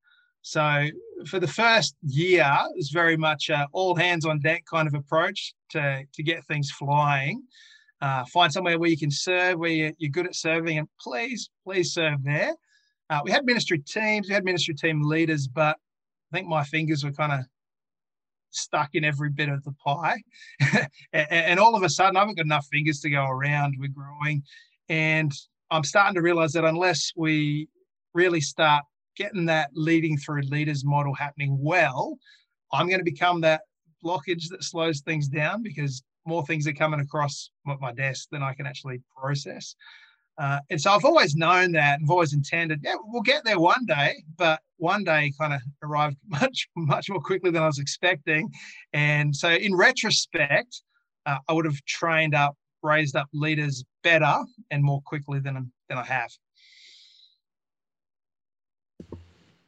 So 0.50 0.88
for 1.28 1.40
the 1.40 1.48
first 1.48 1.96
year, 2.02 2.52
it 2.72 2.76
was 2.76 2.90
very 2.90 3.16
much 3.16 3.52
all 3.72 3.94
hands 3.94 4.26
on 4.26 4.40
deck 4.40 4.64
kind 4.66 4.88
of 4.88 4.96
approach 4.96 5.54
to, 5.70 6.04
to 6.12 6.24
get 6.24 6.44
things 6.46 6.72
flying. 6.72 7.44
Uh, 8.02 8.26
find 8.26 8.52
somewhere 8.52 8.80
where 8.80 8.90
you 8.90 8.98
can 8.98 9.12
serve, 9.12 9.60
where 9.60 9.70
you're, 9.70 9.92
you're 10.00 10.10
good 10.10 10.26
at 10.26 10.34
serving, 10.34 10.80
and 10.80 10.88
please, 11.00 11.52
please 11.64 11.94
serve 11.94 12.24
there. 12.24 12.56
Uh, 13.12 13.20
we 13.24 13.30
had 13.30 13.46
ministry 13.46 13.78
teams, 13.78 14.28
we 14.28 14.34
had 14.34 14.44
ministry 14.44 14.74
team 14.74 15.04
leaders, 15.04 15.48
but 15.48 15.78
I 16.32 16.38
think 16.38 16.48
my 16.48 16.64
fingers 16.64 17.04
were 17.04 17.12
kind 17.12 17.32
of 17.32 17.42
stuck 18.50 18.90
in 18.94 19.04
every 19.04 19.30
bit 19.30 19.50
of 19.50 19.64
the 19.64 19.74
pie. 19.74 20.18
and, 21.14 21.28
and, 21.32 21.60
all 21.60 21.76
of 21.76 21.84
a 21.84 21.90
sudden, 21.90 22.18
I 22.18 22.22
haven't 22.22 22.38
got 22.38 22.46
enough 22.46 22.66
fingers 22.72 23.02
to 23.02 23.12
go 23.12 23.28
around. 23.28 23.76
We're 23.78 23.90
growing. 23.90 24.42
And 24.88 25.32
I'm 25.70 25.84
starting 25.84 26.16
to 26.16 26.24
realize 26.24 26.54
that 26.54 26.66
unless 26.66 27.12
we 27.16 27.68
really 28.16 28.42
start 28.42 28.84
getting 29.20 29.46
that 29.46 29.70
leading 29.74 30.18
through 30.18 30.42
leaders 30.44 30.84
model 30.84 31.14
happening 31.14 31.58
well, 31.62 32.18
I'm 32.74 32.88
going 32.88 33.00
to 33.00 33.06
become 33.06 33.42
that 33.42 33.62
blockage 34.04 34.50
that 34.50 34.64
slows 34.64 35.02
things 35.02 35.28
down 35.28 35.62
because 35.62 36.02
more 36.26 36.46
things 36.46 36.66
are 36.68 36.74
coming 36.74 37.02
across 37.02 37.52
my 37.66 37.92
desk 37.92 38.30
than 38.32 38.42
I 38.42 38.54
can 38.54 38.66
actually 38.66 39.02
process. 39.16 39.76
Uh, 40.38 40.60
and 40.70 40.80
so 40.80 40.92
I've 40.92 41.04
always 41.04 41.36
known 41.36 41.74
that, 41.74 42.00
I've 42.02 42.10
always 42.10 42.34
intended, 42.34 42.80
yeah, 42.82 42.96
we'll 43.04 43.22
get 43.22 43.44
there 43.44 43.60
one 43.60 43.86
day, 43.86 44.24
but 44.38 44.62
one 44.78 45.04
day 45.04 45.34
kind 45.38 45.54
of 45.54 45.62
arrived 45.84 46.16
much, 46.28 46.70
much 46.78 47.10
more 47.10 47.20
quickly 47.20 47.52
than 47.52 47.62
I 47.62 47.68
was 47.68 47.80
expecting. 47.80 48.50
And 48.94 49.36
so, 49.36 49.50
in 49.50 49.76
retrospect, 49.76 50.82
uh, 51.26 51.40
I 51.50 51.54
would 51.54 51.66
have 51.66 51.84
trained 51.86 52.36
up, 52.36 52.56
raised 52.82 53.18
up 53.18 53.28
leaders 53.34 53.84
better 54.02 54.38
and 54.72 54.82
more 54.82 55.02
quickly 55.06 55.40
than 55.40 55.70
than 55.90 55.98
I 55.98 56.06
have. 56.06 56.30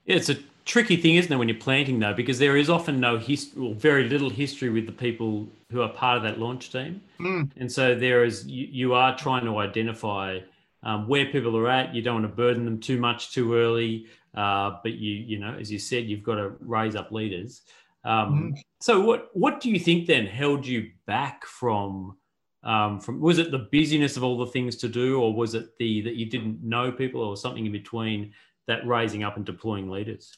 Yeah, 0.06 0.16
it's 0.16 0.30
a 0.30 0.38
tricky 0.66 0.98
thing, 0.98 1.16
isn't 1.16 1.32
it, 1.32 1.38
when 1.38 1.48
you're 1.48 1.58
planting 1.58 2.00
though, 2.00 2.14
because 2.14 2.40
there 2.40 2.58
is 2.58 2.70
often 2.70 3.00
no 3.00 3.18
history, 3.18 3.62
or 3.62 3.76
very 3.76 4.08
little 4.08 4.30
history 4.30 4.70
with 4.70 4.86
the 4.86 4.92
people 4.92 5.48
who 5.72 5.82
are 5.82 5.90
part 5.90 6.18
of 6.18 6.24
that 6.24 6.40
launch 6.40 6.72
team, 6.72 7.02
mm. 7.20 7.50
and 7.58 7.72
so 7.72 7.96
there 7.96 8.24
is 8.24 8.46
you, 8.48 8.68
you 8.72 8.94
are 8.94 9.18
trying 9.18 9.46
to 9.46 9.58
identify 9.58 10.40
um, 10.84 11.08
where 11.08 11.26
people 11.28 11.56
are 11.58 11.70
at. 11.70 11.94
You 11.94 12.02
don't 12.02 12.22
want 12.22 12.26
to 12.26 12.36
burden 12.36 12.66
them 12.66 12.80
too 12.80 13.00
much 13.00 13.32
too 13.32 13.54
early, 13.54 14.08
uh, 14.36 14.78
but 14.84 14.94
you 14.94 15.14
you 15.14 15.40
know, 15.40 15.56
as 15.60 15.72
you 15.72 15.80
said, 15.80 16.06
you've 16.06 16.24
got 16.24 16.36
to 16.36 16.54
raise 16.60 16.96
up 16.96 17.12
leaders. 17.12 17.62
Um, 18.04 18.54
mm. 18.54 18.62
So 18.80 19.02
what 19.02 19.30
what 19.34 19.62
do 19.62 19.70
you 19.70 19.80
think 19.80 20.08
then 20.08 20.26
held 20.26 20.66
you 20.66 20.92
back 21.06 21.46
from? 21.46 22.18
Um, 22.64 23.00
from 23.00 23.20
was 23.20 23.40
it 23.40 23.50
the 23.50 23.68
busyness 23.72 24.18
of 24.18 24.24
all 24.24 24.38
the 24.38 24.52
things 24.52 24.76
to 24.78 24.88
do, 24.88 25.20
or 25.20 25.34
was 25.34 25.56
it 25.56 25.76
the 25.80 26.02
that 26.02 26.16
you 26.16 26.28
didn't 26.28 26.64
know 26.64 26.92
people, 26.92 27.22
or 27.22 27.36
something 27.36 27.66
in 27.66 27.72
between 27.72 28.34
that 28.72 28.88
raising 28.88 29.24
up 29.24 29.38
and 29.38 29.46
deploying 29.46 29.90
leaders? 29.90 30.38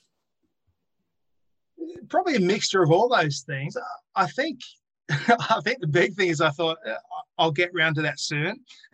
Probably 2.09 2.35
a 2.35 2.39
mixture 2.39 2.83
of 2.83 2.91
all 2.91 3.09
those 3.09 3.43
things. 3.47 3.75
I 4.15 4.27
think 4.27 4.59
I 5.09 5.59
think 5.63 5.79
the 5.79 5.87
big 5.87 6.15
thing 6.15 6.29
is 6.29 6.41
I 6.41 6.49
thought 6.49 6.77
uh, 6.87 6.95
I'll 7.37 7.51
get 7.51 7.71
around 7.75 7.95
to 7.95 8.01
that 8.03 8.19
soon, 8.19 8.59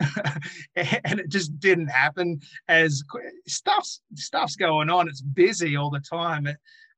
and 0.76 1.20
it 1.20 1.28
just 1.28 1.58
didn't 1.60 1.88
happen. 1.88 2.40
As 2.68 3.02
stuff's 3.46 4.00
stuff's 4.14 4.56
going 4.56 4.90
on, 4.90 5.08
it's 5.08 5.22
busy 5.22 5.76
all 5.76 5.90
the 5.90 6.00
time. 6.00 6.48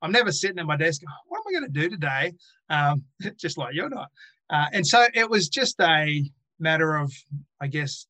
I'm 0.01 0.13
never 0.13 0.33
sitting 0.33 0.59
at 0.59 0.67
my 0.67 0.77
desk. 0.77 1.03
What 1.29 1.39
am 1.39 1.45
I 1.49 1.61
going 1.61 1.73
to 1.73 1.81
do 1.81 1.89
today? 1.91 2.33
Um, 2.71 3.05
just 3.39 3.59
like 3.59 3.75
you're 3.75 3.91
not. 3.91 4.09
Uh, 4.51 4.67
and 4.73 4.87
so 4.87 5.07
it 5.15 5.29
was 5.29 5.49
just 5.49 5.81
a 5.81 6.31
matter 6.59 6.97
of, 6.97 7.13
I 7.61 7.67
guess, 7.67 8.07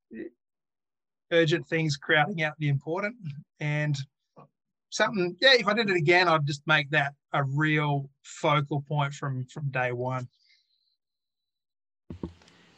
urgent 1.31 1.67
things 1.69 1.97
crowding 1.97 2.43
out 2.43 2.55
the 2.59 2.69
important, 2.69 3.17
and 3.61 3.97
something. 4.93 5.37
Yeah, 5.41 5.55
if 5.55 5.67
I 5.67 5.75
did 5.75 5.91
it 5.91 5.97
again, 5.97 6.29
I'd 6.29 6.47
just 6.47 6.63
make 6.67 6.91
that 6.91 7.15
a 7.33 7.43
real 7.43 8.09
focal 8.23 8.83
point 8.83 9.15
from 9.15 9.45
from 9.47 9.71
day 9.71 9.93
one. 9.93 10.29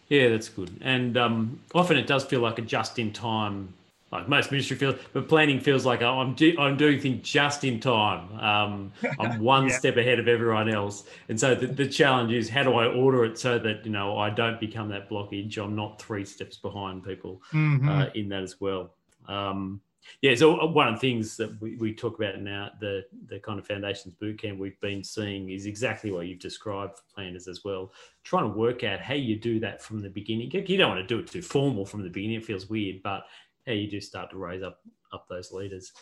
Yeah, 0.08 0.28
that's 0.28 0.48
good. 0.48 0.70
And 0.80 1.16
um, 1.16 1.60
often 1.74 1.96
it 1.96 2.06
does 2.06 2.24
feel 2.24 2.40
like 2.40 2.58
a 2.58 2.62
just 2.62 2.98
in 2.98 3.12
time, 3.12 3.72
like 4.12 4.28
most 4.28 4.50
ministry 4.50 4.76
feels, 4.76 4.96
but 5.12 5.28
planning 5.28 5.58
feels 5.58 5.84
like 5.84 6.02
oh, 6.02 6.20
I'm 6.20 6.34
do, 6.34 6.54
I'm 6.58 6.76
doing 6.76 7.00
things 7.00 7.28
just 7.28 7.64
in 7.64 7.80
time. 7.80 8.38
Um, 8.38 8.92
I'm 9.18 9.40
one 9.40 9.68
yeah. 9.68 9.76
step 9.76 9.96
ahead 9.96 10.18
of 10.18 10.28
everyone 10.28 10.68
else. 10.68 11.04
And 11.28 11.38
so 11.38 11.54
the, 11.54 11.66
the 11.66 11.88
challenge 11.88 12.32
is 12.32 12.48
how 12.48 12.62
do 12.62 12.74
I 12.74 12.86
order 12.86 13.24
it 13.24 13.38
so 13.38 13.58
that 13.58 13.84
you 13.84 13.90
know 13.90 14.18
I 14.18 14.30
don't 14.30 14.60
become 14.60 14.88
that 14.90 15.10
blockage. 15.10 15.58
I'm 15.58 15.74
not 15.74 16.00
three 16.00 16.24
steps 16.24 16.56
behind 16.58 17.02
people 17.04 17.42
mm-hmm. 17.52 17.88
uh, 17.88 18.06
in 18.14 18.28
that 18.28 18.42
as 18.42 18.60
well. 18.60 18.94
Um, 19.26 19.80
yeah, 20.20 20.34
so 20.34 20.60
uh, 20.60 20.66
one 20.66 20.88
of 20.88 20.94
the 20.94 21.00
things 21.00 21.36
that 21.36 21.60
we, 21.60 21.76
we 21.76 21.94
talk 21.94 22.18
about 22.18 22.40
now, 22.40 22.70
the 22.80 23.04
the 23.26 23.38
kind 23.38 23.58
of 23.58 23.66
foundations 23.66 24.14
bootcamp 24.20 24.58
we've 24.58 24.80
been 24.80 25.02
seeing 25.02 25.50
is 25.50 25.66
exactly 25.66 26.10
what 26.10 26.26
you've 26.26 26.38
described 26.38 26.96
for 26.96 27.02
planners 27.14 27.48
as 27.48 27.64
well. 27.64 27.92
Trying 28.22 28.44
to 28.50 28.56
work 28.56 28.84
out 28.84 29.00
how 29.00 29.14
you 29.14 29.36
do 29.36 29.60
that 29.60 29.82
from 29.82 30.00
the 30.00 30.10
beginning. 30.10 30.50
You 30.52 30.76
don't 30.76 30.90
want 30.90 31.00
to 31.00 31.14
do 31.14 31.20
it 31.20 31.30
too 31.30 31.42
formal 31.42 31.84
from 31.84 32.02
the 32.02 32.10
beginning; 32.10 32.36
it 32.36 32.44
feels 32.44 32.68
weird. 32.68 33.02
But 33.02 33.24
how 33.66 33.72
you 33.72 33.88
do 33.88 34.00
start 34.00 34.30
to 34.30 34.36
raise 34.36 34.62
up 34.62 34.80
up 35.12 35.26
those 35.28 35.52
leaders. 35.52 35.92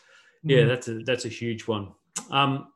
Yeah, 0.42 0.62
mm. 0.62 0.68
that's 0.68 0.88
a 0.88 0.98
that's 1.00 1.24
a 1.24 1.28
huge 1.28 1.66
one. 1.66 1.88
Um, 2.30 2.68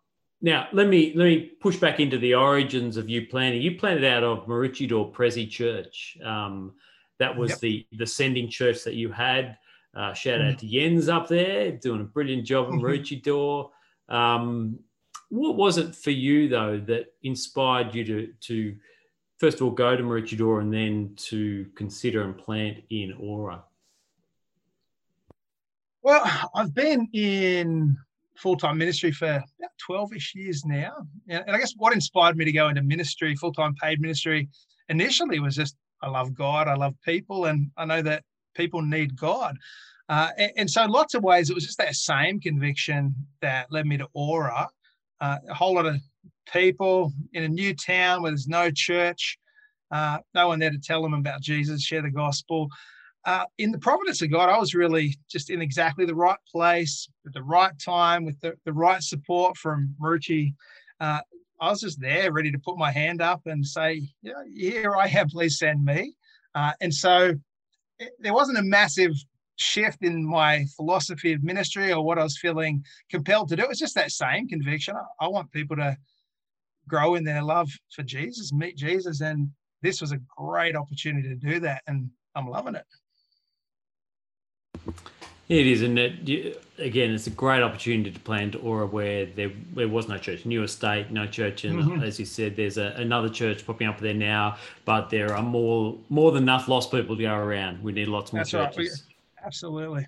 now 0.43 0.69
let 0.73 0.89
me 0.89 1.13
let 1.15 1.25
me 1.25 1.53
push 1.61 1.77
back 1.77 2.01
into 2.01 2.19
the 2.19 2.35
origins 2.35 2.97
of 2.97 3.09
you 3.09 3.27
planning. 3.27 3.63
You 3.63 3.79
planted 3.79 4.05
out 4.05 4.23
of 4.23 4.47
Maroochydore 4.47 5.13
Prezi 5.13 5.49
Church. 5.51 6.19
Um, 6.25 6.75
that 7.19 7.37
was 7.37 7.51
yep. 7.51 7.61
the 7.61 7.87
the 7.93 8.07
sending 8.07 8.49
church 8.49 8.85
that 8.85 8.95
you 8.95 9.11
had. 9.11 9.59
Uh, 9.97 10.13
shout 10.13 10.43
out 10.43 10.55
mm. 10.55 10.59
to 10.59 10.67
Jens 10.67 11.09
up 11.09 11.27
there, 11.27 11.73
doing 11.73 12.03
a 12.03 12.05
brilliant 12.05 12.45
job 12.45 12.69
in 12.73 12.81
Maroochydore. 12.81 13.71
Um, 14.09 14.79
what 15.29 15.57
was 15.57 15.79
it 15.79 15.95
for 15.95 16.13
you 16.13 16.49
though 16.49 16.79
that 16.87 17.07
inspired 17.23 17.95
you 17.95 18.05
to 18.05 18.33
to 18.41 18.77
first 19.39 19.57
of 19.57 19.63
all 19.63 19.73
go 19.73 19.97
to 19.97 20.03
Maroochydore 20.03 20.61
and 20.61 20.73
then 20.73 21.15
to 21.17 21.67
consider 21.75 22.23
and 22.23 22.37
plant 22.37 22.79
in 22.91 23.15
Aura? 23.19 23.65
Well, 26.03 26.49
I've 26.55 26.73
been 26.75 27.09
in 27.13 27.97
full 28.37 28.57
time 28.57 28.79
ministry 28.79 29.11
for 29.11 29.27
about 29.27 29.71
12 29.79 30.15
ish 30.15 30.35
years 30.35 30.65
now. 30.65 30.93
And 31.29 31.51
I 31.51 31.59
guess 31.59 31.75
what 31.77 31.93
inspired 31.93 32.37
me 32.37 32.45
to 32.45 32.53
go 32.53 32.69
into 32.69 32.83
ministry, 32.83 33.35
full 33.35 33.53
time 33.53 33.75
paid 33.75 34.01
ministry, 34.01 34.49
initially 34.89 35.41
was 35.41 35.57
just 35.57 35.77
I 36.03 36.09
love 36.09 36.35
God, 36.35 36.69
I 36.69 36.75
love 36.75 36.95
people, 37.05 37.47
and 37.47 37.71
I 37.77 37.87
know 37.87 38.03
that 38.03 38.23
people 38.57 38.83
need 38.83 39.17
God. 39.17 39.57
Uh, 40.09 40.31
and, 40.39 40.53
and, 40.57 40.71
so, 40.71 40.85
in 40.85 40.91
lots 40.91 41.15
of 41.15 41.23
ways, 41.23 41.51
it 41.51 41.55
was 41.55 41.65
just 41.65 41.79
that 41.79 41.95
same 41.95 42.41
conviction 42.41 43.15
that 43.41 43.67
led 43.71 43.87
me 43.87 43.97
to 43.97 44.09
Aura. 44.15 44.69
Uh, 45.21 45.39
a 45.49 45.55
whole 45.55 45.75
lot 45.75 45.87
of 45.87 45.97
people 46.53 47.13
in 47.33 47.43
a 47.43 47.49
new 47.49 47.75
town 47.75 48.23
where 48.23 48.31
there's 48.31 48.47
no 48.47 48.71
church, 48.71 49.39
uh, 49.91 50.19
no 50.35 50.49
one 50.49 50.59
there 50.59 50.71
to 50.71 50.79
tell 50.79 51.03
them 51.03 51.15
about 51.15 51.41
Jesus, 51.41 51.83
share 51.83 52.03
the 52.03 52.11
gospel. 52.11 52.69
Uh, 53.25 53.45
in 53.59 53.73
the 53.73 53.79
providence 53.79 54.23
of 54.23 54.31
God, 54.31 54.49
I 54.49 54.59
was 54.59 54.75
really 54.75 55.17
just 55.29 55.51
in 55.51 55.61
exactly 55.61 56.07
the 56.07 56.15
right 56.15 56.39
place 56.51 57.09
at 57.27 57.33
the 57.33 57.43
right 57.43 57.73
time 57.85 58.25
with 58.25 58.41
the, 58.41 58.55
the 58.65 58.73
right 58.73 59.03
support 59.03 59.57
from 59.57 59.93
Maroochy. 60.01 60.55
Uh, 61.01 61.21
I 61.61 61.71
was 61.71 61.81
just 61.81 62.01
there 62.01 62.31
ready 62.31 62.53
to 62.53 62.59
put 62.59 62.79
my 62.79 62.93
hand 62.93 63.21
up 63.21 63.41
and 63.47 63.67
say, 63.67 64.09
yeah, 64.23 64.35
here 64.55 64.95
I 64.95 65.09
am, 65.09 65.29
please 65.29 65.59
send 65.59 65.85
me. 65.85 66.15
Uh, 66.55 66.73
and 66.81 66.95
so 66.95 67.35
it, 67.99 68.13
there 68.19 68.35
wasn't 68.35 68.59
a 68.59 68.63
massive 68.63 69.13
shift 69.57 70.03
in 70.03 70.25
my 70.25 70.65
philosophy 70.77 71.33
of 71.33 71.43
ministry 71.43 71.93
or 71.93 72.05
what 72.05 72.19
I 72.19 72.23
was 72.23 72.39
feeling 72.39 72.85
compelled 73.11 73.49
to 73.49 73.57
do. 73.57 73.63
It 73.63 73.69
was 73.69 73.79
just 73.79 73.95
that 73.95 74.11
same 74.11 74.49
conviction. 74.49 74.95
I, 74.97 75.25
I 75.25 75.29
want 75.29 75.51
people 75.51 75.77
to 75.77 75.97
grow 76.89 77.15
in 77.15 77.25
their 77.25 77.43
love 77.43 77.71
for 77.95 78.03
Jesus, 78.03 78.53
meet 78.53 78.77
Jesus. 78.77 79.21
And 79.21 79.51
this 79.83 80.01
was 80.01 80.13
a 80.13 80.21
great 80.37 80.77
opportunity 80.77 81.29
to 81.29 81.35
do 81.35 81.61
that. 81.61 81.83
And 81.87 82.11
I'm 82.35 82.49
loving 82.49 82.75
it. 82.75 82.85
It 85.49 85.67
is, 85.67 85.83
and 85.83 85.99
it, 85.99 86.63
again, 86.79 87.11
it's 87.11 87.27
a 87.27 87.31
great 87.31 87.63
opportunity 87.63 88.11
to 88.11 88.21
plan 88.21 88.51
to 88.53 88.59
Aura 88.59 88.87
where 88.87 89.27
there 89.27 89.51
there 89.75 89.89
was 89.89 90.09
no 90.09 90.19
church, 90.19 90.45
new 90.45 90.63
estate, 90.63 91.11
no 91.11 91.27
church, 91.27 91.65
and 91.65 91.83
mm-hmm. 91.83 92.03
as 92.03 92.19
you 92.19 92.27
said, 92.27 92.57
there's 92.57 92.79
a, 92.79 92.95
another 92.97 93.29
church 93.29 93.67
popping 93.67 93.87
up 93.87 93.99
there 93.99 94.15
now, 94.15 94.57
but 94.85 95.11
there 95.11 95.35
are 95.35 95.43
more 95.43 95.97
more 96.09 96.33
than 96.33 96.45
enough 96.45 96.69
lost 96.69 96.91
people 96.91 97.17
to 97.17 97.23
go 97.23 97.35
around. 97.35 97.83
We 97.83 97.93
need 97.93 98.09
lots 98.09 98.33
more 98.33 98.41
That's 98.41 98.51
churches. 98.51 99.05
Right. 99.07 99.47
Absolutely. 99.47 100.07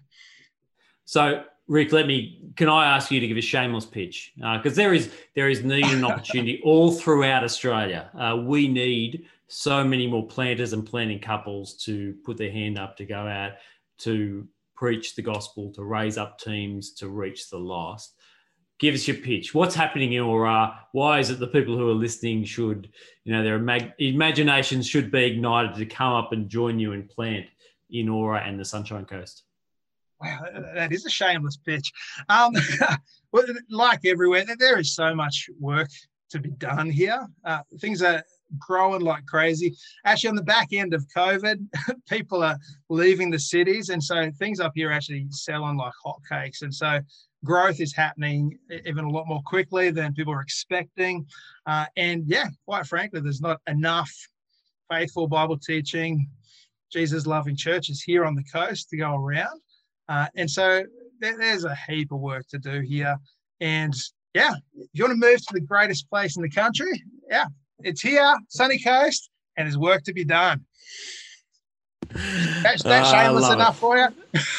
So, 1.04 1.44
Rick, 1.68 1.92
let 1.92 2.06
me. 2.06 2.50
Can 2.56 2.68
I 2.68 2.96
ask 2.96 3.10
you 3.10 3.20
to 3.20 3.26
give 3.26 3.36
a 3.36 3.42
shameless 3.42 3.86
pitch? 3.86 4.32
Because 4.36 4.72
uh, 4.72 4.82
there 4.82 4.94
is 4.94 5.10
there 5.34 5.48
is 5.48 5.64
need 5.64 5.86
and 5.86 6.04
opportunity 6.04 6.60
all 6.64 6.92
throughout 6.92 7.44
Australia. 7.44 8.10
Uh, 8.18 8.36
we 8.36 8.68
need 8.68 9.26
so 9.48 9.82
many 9.82 10.06
more 10.06 10.26
planters 10.26 10.74
and 10.74 10.84
planting 10.84 11.18
couples 11.18 11.74
to 11.74 12.14
put 12.24 12.36
their 12.36 12.52
hand 12.52 12.78
up 12.78 12.96
to 12.98 13.04
go 13.04 13.26
out 13.26 13.52
to 13.98 14.46
preach 14.78 15.16
the 15.16 15.22
gospel, 15.22 15.72
to 15.72 15.82
raise 15.82 16.16
up 16.16 16.38
teams, 16.38 16.92
to 16.92 17.08
reach 17.08 17.50
the 17.50 17.58
lost. 17.58 18.14
Give 18.78 18.94
us 18.94 19.08
your 19.08 19.16
pitch. 19.16 19.52
What's 19.52 19.74
happening 19.74 20.12
in 20.12 20.22
Aura? 20.22 20.78
Why 20.92 21.18
is 21.18 21.30
it 21.30 21.40
the 21.40 21.48
people 21.48 21.76
who 21.76 21.90
are 21.90 21.94
listening 21.94 22.44
should, 22.44 22.88
you 23.24 23.32
know, 23.32 23.42
their 23.42 23.58
imag- 23.58 23.94
imaginations 23.98 24.86
should 24.86 25.10
be 25.10 25.24
ignited 25.24 25.74
to 25.74 25.86
come 25.86 26.12
up 26.12 26.32
and 26.32 26.48
join 26.48 26.78
you 26.78 26.92
and 26.92 27.08
plant 27.08 27.46
in 27.90 28.08
Aura 28.08 28.40
and 28.40 28.58
the 28.58 28.64
Sunshine 28.64 29.04
Coast? 29.04 29.42
Wow, 30.20 30.46
that 30.74 30.92
is 30.92 31.04
a 31.06 31.10
shameless 31.10 31.56
pitch. 31.56 31.92
Um, 32.28 32.52
like 33.70 34.04
everywhere, 34.04 34.44
there 34.56 34.78
is 34.78 34.94
so 34.94 35.12
much 35.12 35.50
work 35.58 35.90
to 36.30 36.38
be 36.38 36.50
done 36.50 36.88
here. 36.88 37.26
Uh, 37.44 37.62
things 37.80 38.00
are 38.02 38.22
growing 38.58 39.02
like 39.02 39.26
crazy. 39.26 39.74
Actually, 40.04 40.30
on 40.30 40.36
the 40.36 40.42
back 40.42 40.68
end 40.72 40.94
of 40.94 41.06
COVID, 41.14 41.66
people 42.08 42.42
are 42.42 42.58
leaving 42.88 43.30
the 43.30 43.38
cities, 43.38 43.88
and 43.90 44.02
so 44.02 44.30
things 44.38 44.60
up 44.60 44.72
here 44.74 44.90
actually 44.90 45.26
selling 45.30 45.76
like 45.76 45.92
hotcakes. 46.04 46.62
And 46.62 46.74
so 46.74 47.00
growth 47.44 47.80
is 47.80 47.94
happening 47.94 48.58
even 48.86 49.04
a 49.04 49.10
lot 49.10 49.26
more 49.26 49.42
quickly 49.44 49.90
than 49.90 50.14
people 50.14 50.32
are 50.32 50.42
expecting. 50.42 51.26
Uh, 51.66 51.86
and 51.96 52.24
yeah, 52.26 52.48
quite 52.66 52.86
frankly, 52.86 53.20
there's 53.20 53.40
not 53.40 53.60
enough 53.66 54.12
faithful 54.90 55.28
Bible 55.28 55.58
teaching, 55.58 56.28
Jesus 56.90 57.26
loving 57.26 57.56
churches 57.56 58.02
here 58.02 58.24
on 58.24 58.34
the 58.34 58.44
coast 58.44 58.88
to 58.90 58.96
go 58.96 59.14
around. 59.14 59.60
Uh, 60.08 60.26
and 60.36 60.50
so 60.50 60.82
there, 61.20 61.36
there's 61.36 61.64
a 61.64 61.76
heap 61.88 62.12
of 62.12 62.20
work 62.20 62.46
to 62.48 62.58
do 62.58 62.80
here. 62.80 63.16
And 63.60 63.94
yeah, 64.34 64.54
if 64.74 64.88
you 64.92 65.04
want 65.04 65.20
to 65.20 65.26
move 65.26 65.38
to 65.38 65.54
the 65.54 65.60
greatest 65.60 66.08
place 66.08 66.36
in 66.36 66.42
the 66.42 66.50
country, 66.50 67.02
yeah, 67.28 67.46
it's 67.80 68.00
here, 68.00 68.34
sunny 68.48 68.78
coast, 68.78 69.30
and 69.56 69.66
there's 69.66 69.78
work 69.78 70.02
to 70.04 70.12
be 70.12 70.24
done. 70.24 70.64
That's 72.62 72.82
that 72.84 73.04
uh, 73.04 73.12
shameless 73.12 73.50
enough 73.50 73.76
it. 73.76 73.80
for 73.80 73.98
you? 73.98 74.08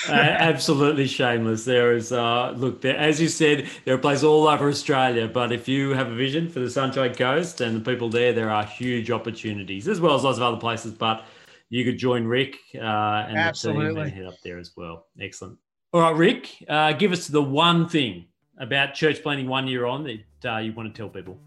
uh, 0.09 0.11
absolutely 0.11 1.07
shameless. 1.07 1.65
There 1.65 1.93
is, 1.93 2.11
uh, 2.11 2.51
look, 2.51 2.81
there, 2.81 2.95
as 2.95 3.19
you 3.19 3.27
said, 3.27 3.67
there 3.85 3.95
are 3.95 3.99
places 3.99 4.23
all 4.23 4.47
over 4.47 4.69
Australia, 4.69 5.27
but 5.27 5.51
if 5.51 5.67
you 5.67 5.91
have 5.91 6.11
a 6.11 6.15
vision 6.15 6.49
for 6.49 6.59
the 6.59 6.69
Sunshine 6.69 7.15
Coast 7.15 7.61
and 7.61 7.75
the 7.75 7.91
people 7.91 8.09
there, 8.09 8.33
there 8.33 8.49
are 8.49 8.63
huge 8.63 9.09
opportunities 9.09 9.87
as 9.87 9.99
well 9.99 10.15
as 10.15 10.23
lots 10.23 10.37
of 10.37 10.43
other 10.43 10.57
places. 10.57 10.93
But 10.93 11.25
you 11.69 11.83
could 11.83 11.97
join 11.97 12.25
Rick 12.25 12.57
uh, 12.75 12.79
and 12.79 13.37
absolutely. 13.37 13.85
the 13.85 13.89
team 13.89 14.01
and 14.01 14.11
head 14.11 14.25
up 14.25 14.35
there 14.43 14.59
as 14.59 14.71
well. 14.75 15.07
Excellent. 15.19 15.57
All 15.91 16.01
right, 16.01 16.15
Rick, 16.15 16.63
uh, 16.67 16.93
give 16.93 17.11
us 17.11 17.27
the 17.27 17.41
one 17.41 17.89
thing 17.89 18.25
about 18.59 18.93
church 18.93 19.23
planting 19.23 19.47
one 19.47 19.67
year 19.67 19.85
on 19.85 20.03
that 20.03 20.51
uh, 20.51 20.57
you 20.57 20.73
want 20.73 20.93
to 20.93 20.97
tell 20.97 21.09
people. 21.09 21.39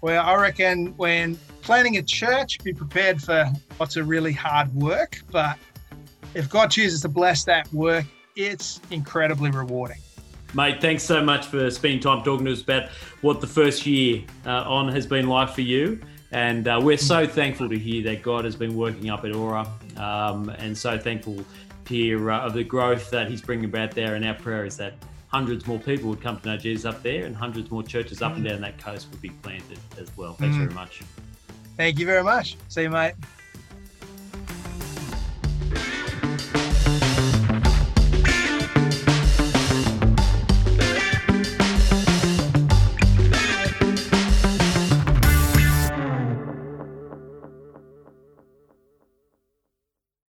Well, 0.00 0.24
I 0.24 0.36
reckon 0.36 0.96
when 0.96 1.36
planning 1.62 1.96
a 1.96 2.02
church, 2.02 2.58
be 2.62 2.72
prepared 2.72 3.20
for 3.20 3.50
lots 3.80 3.96
of 3.96 4.08
really 4.08 4.32
hard 4.32 4.72
work. 4.74 5.20
But 5.30 5.58
if 6.34 6.48
God 6.48 6.70
chooses 6.70 7.02
to 7.02 7.08
bless 7.08 7.44
that 7.44 7.72
work, 7.72 8.04
it's 8.36 8.80
incredibly 8.90 9.50
rewarding. 9.50 9.98
Mate, 10.54 10.80
thanks 10.80 11.02
so 11.02 11.22
much 11.22 11.46
for 11.46 11.70
spending 11.70 12.00
time 12.00 12.22
talking 12.22 12.46
to 12.46 12.52
us 12.52 12.62
about 12.62 12.88
what 13.20 13.40
the 13.40 13.46
first 13.46 13.86
year 13.86 14.22
uh, 14.46 14.62
on 14.62 14.88
has 14.88 15.06
been 15.06 15.26
like 15.26 15.50
for 15.50 15.60
you. 15.60 16.00
And 16.30 16.68
uh, 16.68 16.80
we're 16.82 16.96
so 16.96 17.26
thankful 17.26 17.68
to 17.68 17.78
hear 17.78 18.02
that 18.04 18.22
God 18.22 18.44
has 18.44 18.54
been 18.54 18.76
working 18.76 19.10
up 19.10 19.24
at 19.24 19.34
Aura 19.34 19.66
um, 19.96 20.48
and 20.50 20.76
so 20.76 20.98
thankful 20.98 21.44
to 21.86 21.94
hear 21.94 22.30
uh, 22.30 22.46
of 22.46 22.54
the 22.54 22.64
growth 22.64 23.10
that 23.10 23.28
He's 23.28 23.42
bringing 23.42 23.64
about 23.64 23.90
there. 23.92 24.14
And 24.14 24.24
our 24.24 24.34
prayer 24.34 24.64
is 24.64 24.76
that 24.76 24.94
hundreds 25.28 25.66
more 25.66 25.78
people 25.78 26.10
would 26.10 26.20
come 26.20 26.40
to 26.40 26.48
know 26.48 26.56
Jesus 26.56 26.84
up 26.84 27.02
there, 27.02 27.24
and 27.24 27.36
hundreds 27.36 27.70
more 27.70 27.82
churches 27.82 28.22
up 28.22 28.34
and 28.34 28.44
mm. 28.44 28.50
down 28.50 28.60
that 28.62 28.78
coast 28.78 29.08
would 29.10 29.22
be 29.22 29.30
planted 29.30 29.78
as 29.98 30.14
well. 30.16 30.34
Thanks 30.34 30.56
mm. 30.56 30.60
very 30.60 30.74
much. 30.74 31.02
Thank 31.76 31.98
you 31.98 32.06
very 32.06 32.24
much. 32.24 32.56
See 32.68 32.82
you, 32.82 32.90
mate. 32.90 33.14